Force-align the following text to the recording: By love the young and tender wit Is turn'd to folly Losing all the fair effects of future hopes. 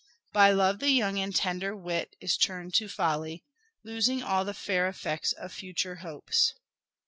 By 0.33 0.49
love 0.49 0.79
the 0.79 0.89
young 0.89 1.19
and 1.19 1.35
tender 1.35 1.75
wit 1.75 2.15
Is 2.19 2.35
turn'd 2.35 2.73
to 2.73 2.89
folly 2.89 3.45
Losing 3.83 4.23
all 4.23 4.43
the 4.43 4.55
fair 4.55 4.87
effects 4.87 5.31
of 5.31 5.53
future 5.53 5.97
hopes. 5.97 6.55